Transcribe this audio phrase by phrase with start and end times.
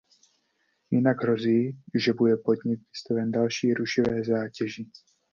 [0.91, 4.85] Jinak hrozí, že bude podnik vystaven další rušivé zátěži.